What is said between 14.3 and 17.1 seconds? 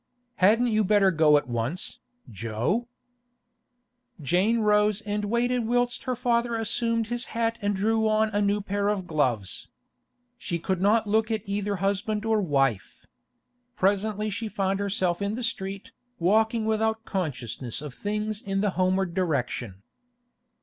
she found herself in the street, walking without